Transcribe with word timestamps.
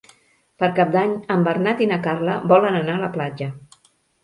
Per 0.63 0.69
Cap 0.79 0.93
d'Any 0.95 1.13
en 1.35 1.43
Bernat 1.49 1.85
i 1.85 1.89
na 1.93 2.01
Carla 2.09 2.39
volen 2.55 2.81
anar 2.83 2.99
a 2.99 3.05
la 3.07 3.13
platja. 3.21 3.53